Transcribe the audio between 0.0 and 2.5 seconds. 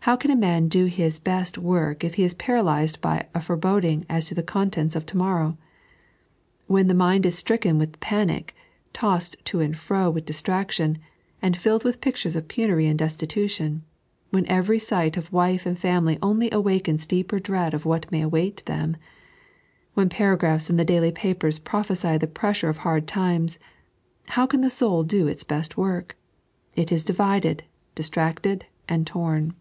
How can a man do his best work if he is